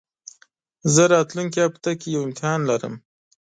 [0.93, 2.93] زه راتلونکي هفته کي يو امتحان لرم